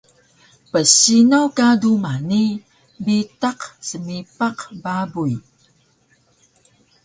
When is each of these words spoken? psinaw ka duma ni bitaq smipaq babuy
psinaw 0.71 1.47
ka 1.57 1.67
duma 1.81 2.13
ni 2.29 2.43
bitaq 3.05 3.59
smipaq 3.89 4.57
babuy 4.83 5.33